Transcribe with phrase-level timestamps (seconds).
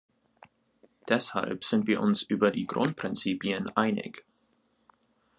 [1.09, 4.25] Deshalb sind wir uns über die Grundprinzipien einig.